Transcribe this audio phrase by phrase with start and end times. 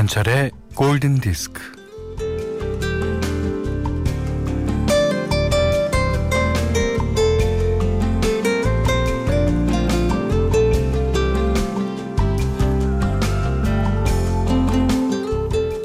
[0.00, 1.60] 김현철의 골든 디스크.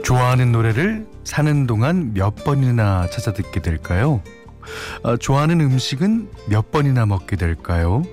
[0.05, 4.21] 좋아하는 노래를 사는 동안 몇 번이나 찾아 듣게 될까요?
[5.03, 8.03] 아, 좋아하는 음식은 몇 번이나 먹게 될까요?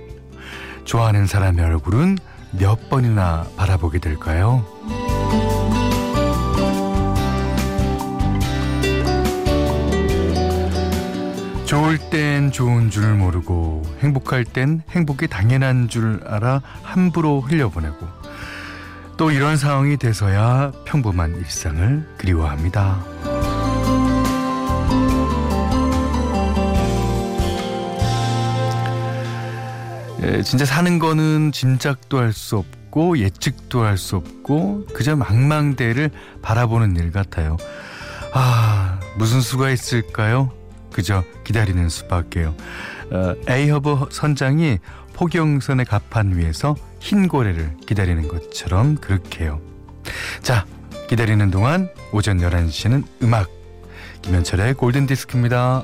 [0.83, 2.17] 좋아하는 사람의 얼굴은
[2.59, 4.65] 몇 번이나 바라보게 될까요?
[11.93, 18.07] 좋을 땐 좋은 줄 모르고 행복할 땐 행복이 당연한 줄 알아 함부로 흘려보내고
[19.15, 22.99] 또 이런 상황이 돼서야 평범한 일상을 그리워합니다.
[30.23, 36.09] 예, 진짜 사는 거는 짐작도 할 수 없고 예측도 할 수 없고 그저 망망대해를
[36.41, 37.57] 바라보는 일 같아요.
[38.33, 40.62] 아 무슨 수가 있을까요?
[40.93, 42.55] 그저 기다리는 수밖에요.
[43.11, 44.79] 어, 에이허브 선장이
[45.13, 49.59] 포경선의 갑판 위에서 흰 고래를 기다리는 것처럼 그렇게요.
[50.41, 50.65] 자
[51.07, 53.49] 기다리는 동안 오전 11시는 음악
[54.21, 55.83] 김현철의 골든디스크입니다.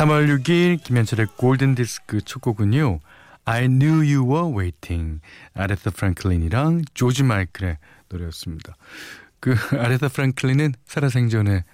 [0.00, 3.00] 3월 6일 김현철의 골든 디스크 첫 곡은요.
[3.44, 5.20] I knew you were waiting.
[5.52, 7.76] 아레타 프랭클린이랑 조지 마이클의
[8.08, 8.76] 노래였습니다.
[9.40, 11.64] 그 아레타 프랭클린은 살아생전에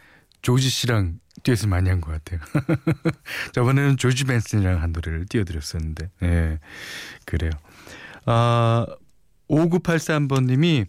[0.42, 2.40] 조지 씨랑 듀엣을 많이 한 것 같아요.
[3.54, 6.58] 저번에는 조지 벤슨이랑 한 노래를 띄워드렸었는데, 예, 네,
[7.26, 7.52] 그래요.
[8.24, 8.86] 아,
[9.48, 10.86] 5983번님이,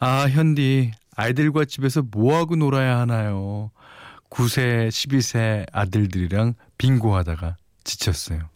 [0.00, 3.70] 아, 현디, 아이들과 집에서 뭐하고 놀아야 하나요?
[4.30, 8.48] 9세, 12세 아들들이랑 빙고 하다가 지쳤어요.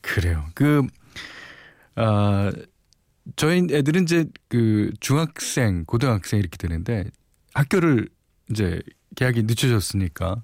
[0.00, 0.44] 그래요.
[0.54, 0.86] 그,
[1.96, 2.50] 아,
[3.36, 7.04] 저희 애들은 이제 그 중학생, 고등학생 이렇게 되는데
[7.54, 8.08] 학교를
[8.50, 8.80] 이제
[9.16, 10.42] 계약이 늦춰졌으니까,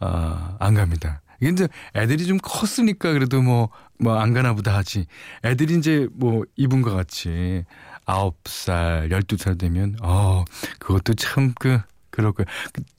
[0.00, 1.22] 아, 안 갑니다.
[1.40, 1.66] 이제
[1.96, 5.06] 애들이 좀 컸으니까 그래도 뭐, 뭐 안 가나 보다 하지.
[5.44, 7.64] 애들이 이제 뭐 이분과 같이
[8.04, 10.44] 아홉 살, 열두 살 되면, 어,
[10.78, 11.80] 그것도 참 그,
[12.12, 12.46] 그럴 거예요.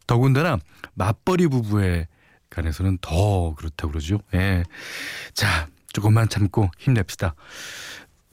[0.06, 0.60] 더군다나
[0.96, 2.08] 맞벌이 부부에
[2.50, 4.20] 관해서는 더 그렇다고 그러죠.
[4.34, 4.64] 예.
[5.34, 7.36] 자, 조금만 참고 힘냅시다.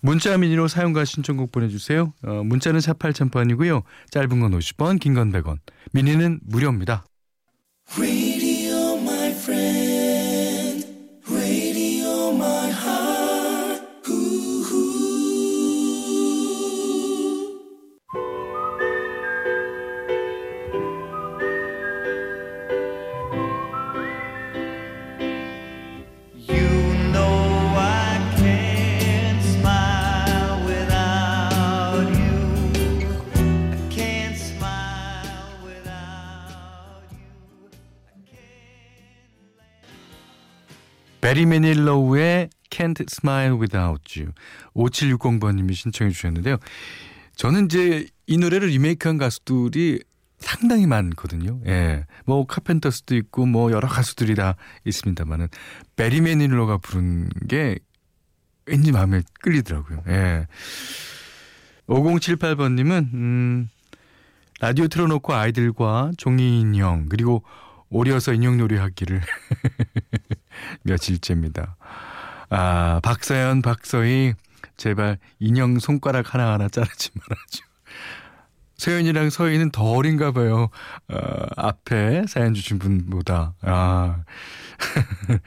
[0.03, 2.13] 문자 미니로 사용과 신청곡 보내주세요.
[2.25, 5.59] 어, 문자는 4 8 0 0 0번이고요 짧은 건 50원, 긴 건 100원.
[5.93, 7.05] 미니는 무료입니다.
[41.31, 44.33] 베리 매닐로우의 Can't Smile Without You
[44.75, 46.57] 5760번님이 신청해 주셨는데요.
[47.37, 50.03] 저는 이제 이 노래를 리메이크한 가수들이
[50.39, 51.61] 상당히 많거든요.
[51.67, 52.05] 예.
[52.27, 55.47] 뭐 카펜터스도 있고 뭐 여러 가수들이 다 있습니다만은
[55.95, 57.79] 베리 매닐로가 부른 게
[58.67, 60.03] 왠지 마음에 끌리더라고요.
[60.09, 60.49] 예.
[61.87, 63.69] 5078번 님은 음
[64.61, 67.45] 라디오 틀어 놓고 아이들과 종이 인형 그리고
[67.89, 69.21] 오려서 인형 놀이 하기를
[70.83, 71.77] 며칠째입니다.
[72.51, 74.35] 아, 박서연, 박서희,
[74.77, 77.71] 제발 인형 손가락 하나하나 자르지 말아줘.
[78.77, 80.71] 서연이랑 서희는 더 어린가 봐요.
[81.09, 83.55] 어, 앞에 사연 주신 분보다.
[83.61, 84.25] 아.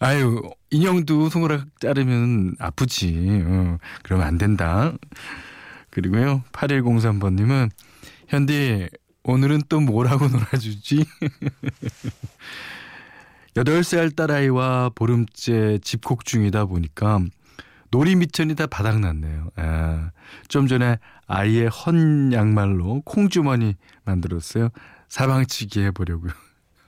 [0.00, 3.42] 아유, 인형도 손가락 자르면 아프지.
[3.46, 4.92] 어, 그러면 안 된다.
[5.88, 7.70] 그리고요, 8103번님은,
[8.28, 8.90] 현디,
[9.22, 11.06] 오늘은 또 뭐 하고 놀아주지?
[13.54, 17.20] 8살 딸아이와 보름째 집콕 중이다 보니까
[17.90, 19.50] 놀이 밑천이 다 바닥났네요.
[19.56, 20.10] 아,
[20.48, 20.98] 좀 전에
[21.28, 24.70] 아이의 헌 양말로 콩주머니 만들었어요.
[25.08, 26.32] 사방치기 해보려고요.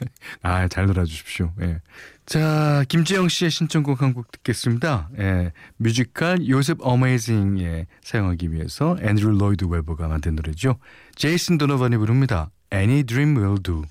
[0.43, 1.53] 아, 잘 놀아주십시오.
[1.63, 1.81] 예.
[2.27, 5.09] 자, 김지영 씨의 신청곡 한 곡 듣겠습니다.
[5.21, 5.53] 예.
[5.77, 10.79] 뮤지컬 요셉 Amazing에 사용하기 위해서 앤드루 로이드 웨버가 만든 노래죠.
[11.15, 12.51] 제이슨 도너반이 부릅니다.
[12.73, 13.85] Any Dream Will Do.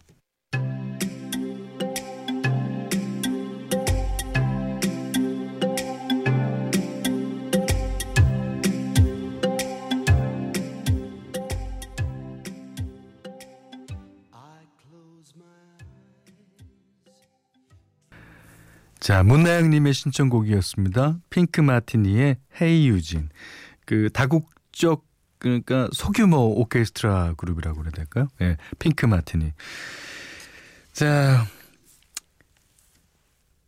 [18.99, 21.19] 자, 문나영님의 신청곡이었습니다.
[21.29, 23.29] 핑크 마티니의 헤이 유진.
[23.85, 25.05] 그 다국적
[25.37, 28.27] 그러니까 소규모 오케스트라 그룹이라고 그래야 될까요?
[28.41, 29.51] 예, 네, 핑크 마티니.
[30.93, 31.45] 자,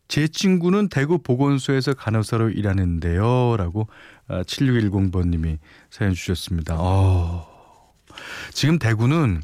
[0.07, 3.57] 제 친구는 대구 보건소에서 간호사로 일하는데요.
[3.57, 3.87] 라고
[4.29, 5.59] 7610번님이 아,
[5.89, 6.77] 사연 주셨습니다.
[6.79, 7.47] 어,
[8.53, 9.41] 지금 대구는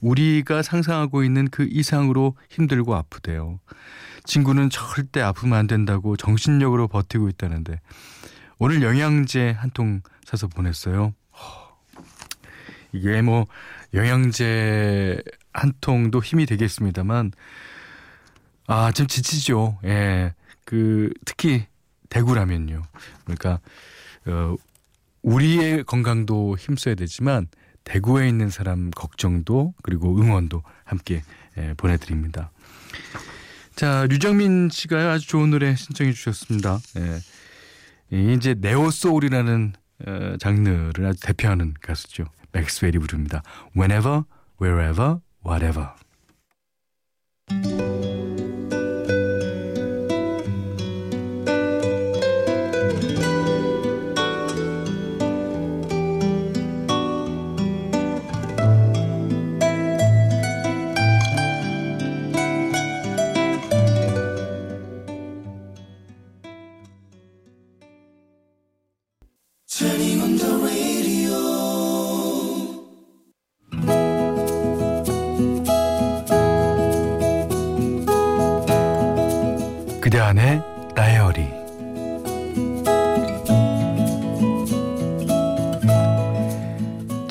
[0.00, 3.60] 우리가 상상하고 있는 그 이상으로 힘들고 아프대요.
[4.24, 7.80] 친구는 절대 아프면 안 된다고 정신력으로 버티고 있다는데
[8.58, 11.14] 오늘 영양제 한 통 사서 보냈어요.
[12.92, 13.46] 이게 뭐
[13.94, 15.22] 영양제
[15.52, 17.32] 한 통도 힘이 되겠습니다만
[18.66, 19.78] 아, 좀 지치죠.
[19.84, 20.34] 예.
[20.64, 21.66] 그 특히
[22.08, 22.82] 대구라면요.
[23.24, 23.60] 그러니까
[24.26, 24.56] 어
[25.22, 27.46] 우리의 건강도 힘써야 되지만
[27.86, 31.22] 대구에 있는 사람 걱정도 그리고 응원도 함께
[31.56, 32.50] 예, 보내드립니다.
[33.74, 36.78] 자, 류정민 씨가 아주 좋은 노래 신청해 주셨습니다.
[36.98, 37.20] 예.
[38.34, 39.72] 이제 네오 소울이라는
[40.06, 42.24] 어, 장르를 아주 대표하는 가수죠.
[42.52, 43.42] 맥스웰이 부릅니다.
[43.76, 44.24] Whenever,
[44.60, 45.90] wherever, whatever.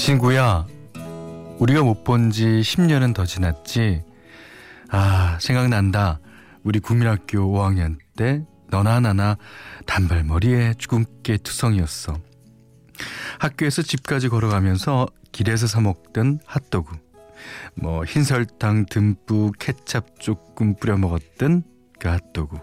[0.06, 0.68] 친구야
[1.58, 4.04] 우리가 못 본 지 10년은 더 지났지
[4.92, 6.20] 아 생각난다
[6.64, 9.36] 우리 국민학교 5학년 때 너나 나나
[9.88, 12.20] 단발머리에 주근깨 투성이었어
[13.40, 16.96] 학교에서 집까지 걸어가면서 길에서 사 먹던 핫도그
[17.74, 21.64] 뭐 흰설탕 듬뿍 케찹 조금 뿌려 먹었던
[22.00, 22.60] 그 핫도그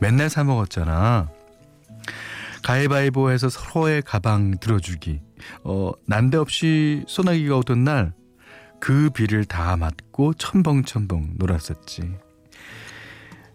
[0.00, 1.28] 맨날 사 먹었잖아.
[2.64, 5.25] 가위바위보해서 서로의 가방 들어주기.
[5.64, 8.26] 어, 난데없이 소나기가 오던 날
[8.80, 12.02] 그 비를 다 맞고 첨벙첨벙 놀았었지.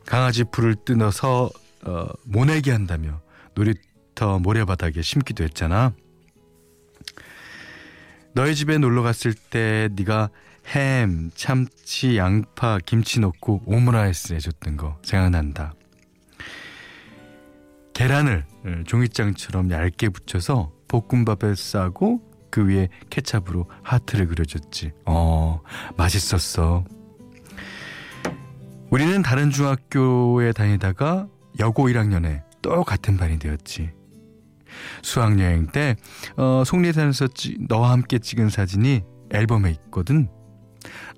[0.05, 1.49] 강아지 풀을 뜯어서
[1.83, 3.21] 어, 모내기 한다며
[3.55, 5.93] 놀이터 모래바닥에 심기도 했잖아.
[8.33, 10.29] 너희 집에 놀러 갔을 때 네가
[10.67, 15.73] 햄, 참치, 양파, 김치 넣고 오므라이스 해줬던 거 생각난다.
[17.93, 24.91] 계란을 예, 종이장처럼 얇게 붙여서 볶음밥에 싸고 그 위에 케찹으로 하트를 그려줬지.
[25.05, 25.61] 어,
[25.95, 26.83] 맛있었어.
[28.89, 33.91] 우리는 다른 중학교에 다니다가 여고 1학년에 또 같은 반이 되었지.
[35.01, 35.95] 수학여행 때
[36.35, 37.27] 어, 속리산에서
[37.69, 40.27] 너와 함께 찍은 사진이 앨범에 있거든.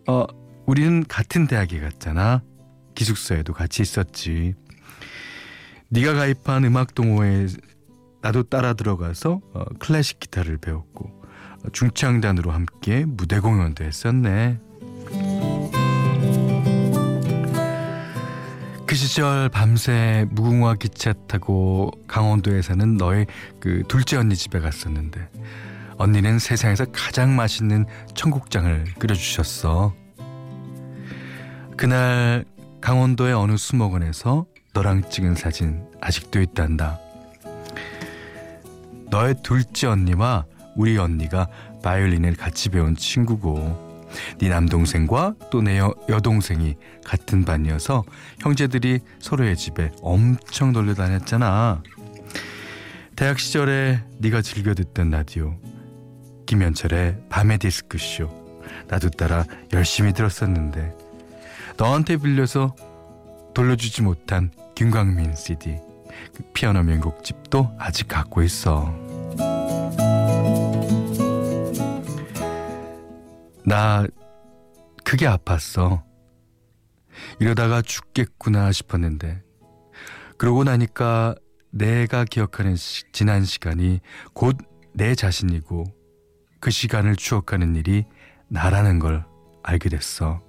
[0.08, 0.26] 어,
[0.68, 2.44] 우리는 같은 대학에 갔잖아.
[2.94, 4.54] 기숙사에도 같이 있었지.
[5.90, 7.48] 네가 가입한 음악 동호회에
[8.24, 11.12] 나도 따라 들어가서 어, 클래식 기타를 배웠고
[11.66, 14.60] 어, 중창단으로 함께 무대 공연도 했었네.
[18.86, 23.28] 그 시절 밤새 무궁화 기차 타고 강원도에 사는 너의
[23.60, 25.30] 그 둘째 언니 집에 갔었는데
[25.98, 29.94] 언니는 세상에서 가장 맛있는 청국장을 끓여주셨어.
[31.76, 32.46] 그날
[32.80, 37.00] 강원도의 어느 수목원에서 너랑 찍은 사진 아직도 있단다.
[39.14, 41.48] 너의 둘째 언니와 우리 언니가
[41.84, 44.10] 바이올린을 같이 배운 친구고.
[44.40, 45.80] 네 남동생과 또 내
[46.10, 48.04] 여동생이 같은 반이어서
[48.40, 51.84] 형제들이 서로의 집에 엄청 놀려 다녔잖아.
[53.16, 55.60] 대학 시절에 네가 즐겨 듣던 라디오
[56.48, 58.58] 김현철의 밤의 디스크쇼.
[58.88, 60.92] 나도 따라 열심히 들었었는데
[61.78, 62.76] 너한테 빌려서
[63.54, 65.78] 돌려주지 못한 김광민 CD
[66.34, 68.94] 그 피아노 명곡집도 아직 갖고 있어.
[73.66, 74.06] 나
[75.04, 76.04] 크게 아팠어.
[77.40, 79.42] 이러다가 죽겠구나 싶었는데
[80.38, 81.36] 그러고 나니까
[81.72, 84.00] 내가 기억하는 시, 지난 시간이
[84.34, 85.86] 곧 내 자신이고
[86.60, 88.06] 그 시간을 추억하는 일이
[88.48, 89.26] 나라는 걸
[89.64, 90.42] 알게 됐어.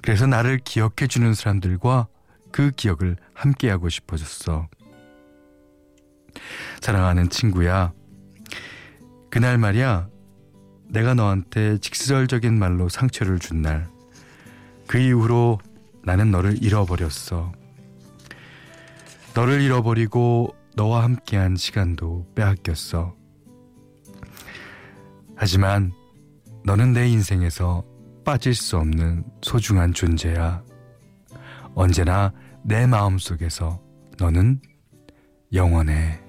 [0.00, 2.08] 그래서 나를 기억해 주는 사람들과
[2.52, 4.68] 그 기억을 함께하고 싶어졌어.
[6.80, 7.92] 사랑하는 친구야.
[9.30, 10.08] 그날 말이야.
[10.88, 13.88] 내가 너한테 직설적인 말로 상처를 준 날.
[14.86, 15.58] 그 이후로
[16.04, 17.52] 나는 너를 잃어버렸어.
[19.34, 23.14] 너를 잃어버리고 너와 함께한 시간도 빼앗겼어.
[25.34, 25.92] 하지만
[26.64, 27.84] 너는 내 인생에서
[28.24, 30.62] 빠질 수 없는 소중한 존재야.
[31.74, 33.80] 언제나 내 마음 속에서
[34.18, 34.60] 너는
[35.52, 36.20] 영원해.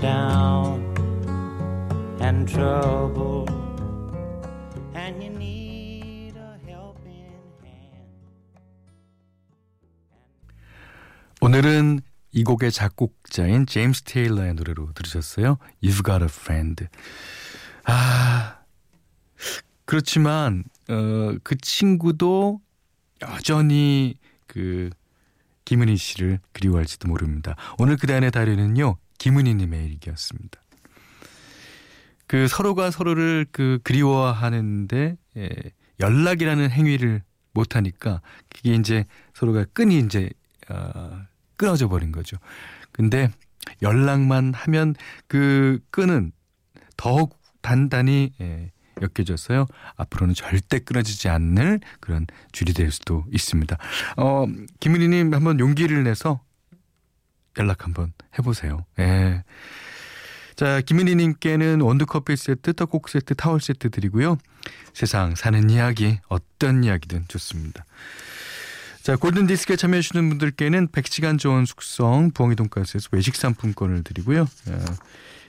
[0.00, 0.82] Down
[2.20, 3.46] and trouble
[4.94, 5.61] and you need
[11.44, 11.98] 오늘은
[12.30, 15.58] 이 곡의 작곡자인 제임스 테일러의 노래로 들으셨어요.
[15.82, 16.86] You've Got a Friend.
[17.82, 18.60] 아,
[19.84, 22.60] 그렇지만 어, 그 친구도
[23.22, 24.14] 여전히
[24.46, 24.90] 그
[25.64, 27.56] 김은희 씨를 그리워할지도 모릅니다.
[27.76, 30.60] 오늘 그단의 다리는요 김은희님의 일기였습니다.
[32.28, 35.48] 그 서로가 서로를 그 그리워하는데 예,
[35.98, 40.30] 연락이라는 행위를 못 하니까 그게 이제 서로가 끈이 이제
[40.68, 42.36] 어, 끊어져 버린 거죠.
[42.92, 43.30] 근데
[43.80, 44.94] 연락만 하면
[45.26, 46.32] 그 끈은
[46.96, 49.66] 더욱 단단히 예, 엮여졌어요.
[49.96, 53.76] 앞으로는 절대 끊어지지 않는 그런 줄이 될 수도 있습니다.
[54.16, 54.46] 어,
[54.80, 56.40] 김은희님 한번 용기를 내서
[57.58, 58.84] 연락 한번 해보세요.
[58.98, 59.44] 예.
[60.54, 64.36] 자, 김은희님께는 원두커피 세트, 떡국 세트, 타월 세트 드리고요.
[64.92, 67.84] 세상 사는 이야기, 어떤 이야기든 좋습니다.
[69.02, 74.42] 자, 골든 디스크에 참여해 주시는 분들께는 100시간 좋은 숙성, 부엉이 돈가스에서 외식 상품권을 드리고요.
[74.42, 74.84] 어,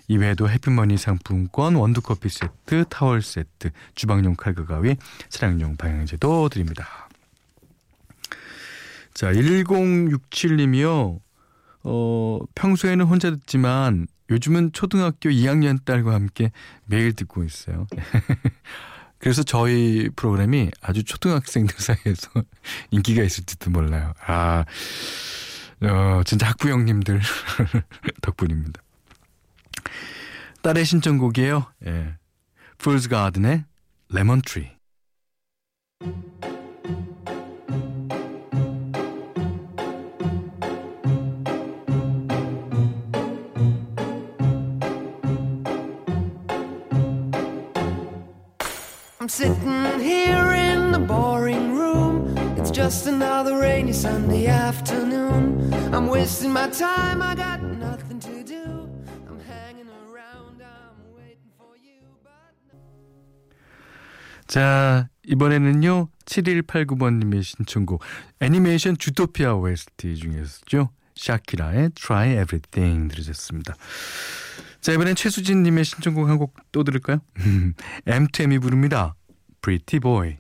[0.08, 4.96] 이외에도 해피머니 상품권, 원두커피 세트, 타월 세트, 주방용 칼과 가위,
[5.30, 7.08] 차량용 방향제도 드립니다.
[9.14, 11.20] 자, 1067님이요.
[11.84, 16.52] 어, 평소에는 혼자 듣지만 요즘은 초등학교 2학년 딸과 함께
[16.88, 17.86] 매일 듣고 있어요.
[19.24, 22.30] 그래서 저희 프로그램이 아주 초등학생들 사이에서
[22.92, 24.14] 인기가 있을지도 몰라요.
[24.28, 24.66] 아,
[25.82, 27.22] 어, 진짜 학부 형님들
[28.22, 28.82] 덕분입니다.
[30.62, 31.66] 딸의 신청곡이에요.
[31.86, 32.18] 예.
[32.78, 33.64] Fool's Garden의
[34.14, 34.72] Lemon Tree.
[49.24, 52.36] I'm sitting here in the boring room.
[52.58, 55.74] It's just another rainy Sunday afternoon.
[55.94, 58.90] I'm wasting my time, I got nothing to do.
[59.30, 62.04] I'm hanging around, I'm waiting for you.
[62.22, 62.52] But...
[64.48, 68.02] 자, 이번에는요, 7189번님의 신청곡,
[68.42, 70.90] 애니메이션 주토피아 OST 중에서죠.
[71.16, 73.76] 샤키라의 Try Everything 들으셨습니다.
[74.84, 77.20] 자, 이번엔 최수진님의 신청곡 한 곡 또 들을까요?
[78.06, 79.16] M2M이 부릅니다.
[79.62, 80.38] Pretty Boy.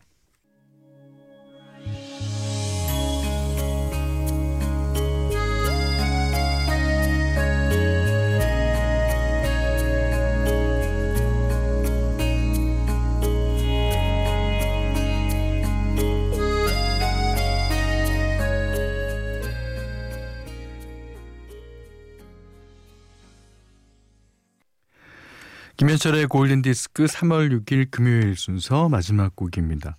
[25.78, 29.98] 김현철의 골든디스크 3월 6일 금요일 순서 마지막 곡입니다.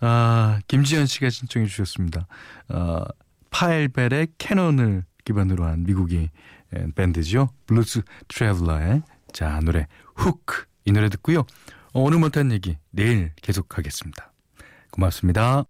[0.00, 2.26] 아, 김지현 씨가 신청해 주셨습니다.
[2.68, 3.04] 아,
[3.50, 6.28] 파헬벨의 캐논을 기반으로 한 미국의
[6.94, 7.50] 밴드죠.
[7.66, 9.02] Blues Traveler의
[9.32, 11.40] 자 노래 Hook 이 노래 듣고요.
[11.92, 14.32] 어, 오늘 못한 얘기 내일 계속하겠습니다.
[14.90, 15.64] 고맙습니다.